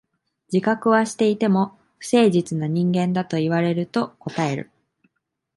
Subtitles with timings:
[0.51, 4.71] 自覚はしていても、不誠実な人間だと言われると応える。